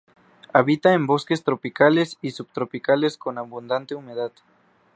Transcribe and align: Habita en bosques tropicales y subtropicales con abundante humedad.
Habita 0.51 0.93
en 0.93 1.05
bosques 1.05 1.43
tropicales 1.43 2.17
y 2.23 2.31
subtropicales 2.31 3.19
con 3.19 3.37
abundante 3.37 3.93
humedad. 3.93 4.31